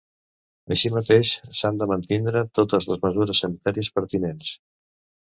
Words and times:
Així 0.75 0.91
mateix, 0.95 1.33
s’han 1.59 1.77
de 1.83 1.89
mantindre 1.93 2.43
totes 2.63 2.91
les 2.95 3.07
mesures 3.07 3.45
sanitàries 3.47 3.95
pertinents. 4.01 4.55